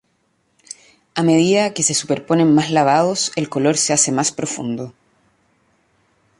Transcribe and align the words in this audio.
A 1.19 1.21
medida 1.29 1.73
que 1.75 1.83
se 1.83 1.93
superponen 1.93 2.55
más 2.55 2.71
lavados 2.71 3.31
el 3.35 3.49
color 3.49 3.77
se 3.77 3.93
hace 3.93 4.11
más 4.11 4.31
profundo. 4.31 4.95